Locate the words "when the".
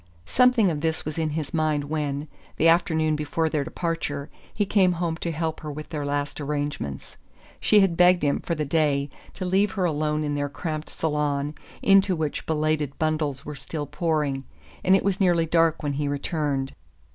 1.83-2.67